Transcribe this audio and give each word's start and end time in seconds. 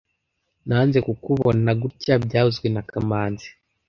Nanze 0.67 0.97
kukubona 1.07 1.69
gutya 1.81 2.13
byavuzwe 2.25 2.67
na 2.75 2.81
kamanzi 2.89 3.47